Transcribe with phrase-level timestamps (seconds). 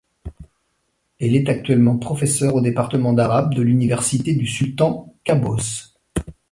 [1.19, 5.93] Elle est actuellement professeure au département d'arabe de l'Université du Sultan Qaboos.